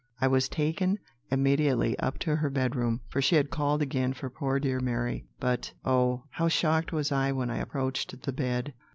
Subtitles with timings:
[0.19, 0.97] I was taken
[1.29, 5.27] immediately up to her bedroom, for she had called again for poor dear Mary.
[5.39, 8.73] But, oh, how shocked was I when I approached the bed!